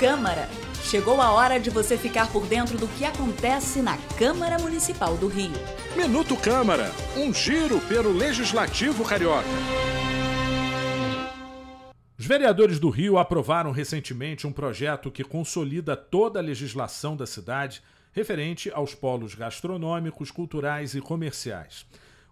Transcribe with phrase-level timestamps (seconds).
[0.00, 0.48] Câmara.
[0.82, 5.28] Chegou a hora de você ficar por dentro do que acontece na Câmara Municipal do
[5.28, 5.52] Rio.
[5.94, 9.46] Minuto Câmara, um giro pelo Legislativo Carioca.
[12.18, 17.82] Os vereadores do Rio aprovaram recentemente um projeto que consolida toda a legislação da cidade
[18.10, 21.84] referente aos polos gastronômicos, culturais e comerciais.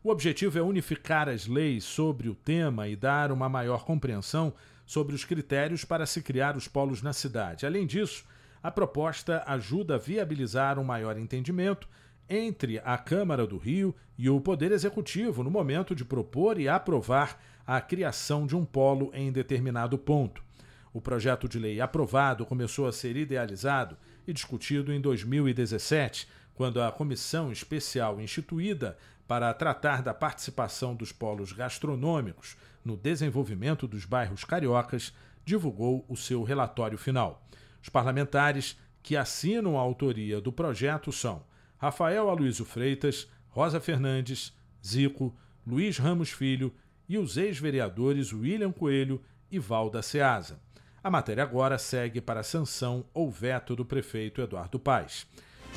[0.02, 4.54] O objetivo é unificar as leis sobre o tema e dar uma maior compreensão
[4.88, 7.66] sobre os critérios para se criar os polos na cidade.
[7.66, 8.24] Além disso,
[8.62, 11.86] a proposta ajuda a viabilizar um maior entendimento
[12.26, 17.38] entre a Câmara do Rio e o Poder Executivo no momento de propor e aprovar
[17.66, 20.42] a criação de um polo em determinado ponto.
[20.90, 23.94] O projeto de lei aprovado começou a ser idealizado
[24.26, 26.26] e discutido em 2017,
[26.58, 28.98] quando a comissão especial instituída
[29.28, 36.42] para tratar da participação dos polos gastronômicos no desenvolvimento dos bairros cariocas divulgou o seu
[36.42, 37.46] relatório final.
[37.80, 41.44] Os parlamentares que assinam a autoria do projeto são
[41.76, 44.52] Rafael Aloysio Freitas, Rosa Fernandes,
[44.84, 45.32] Zico,
[45.64, 46.74] Luiz Ramos Filho
[47.08, 50.58] e os ex-vereadores William Coelho e Valda Ceasa.
[51.04, 55.24] A matéria agora segue para sanção ou veto do prefeito Eduardo Paes.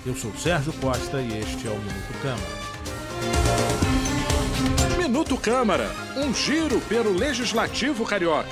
[0.04, 2.62] Eu sou Sérgio Costa e este é o Minuto Câmara.
[4.98, 8.50] Minuto Câmara, um giro pelo Legislativo Carioca.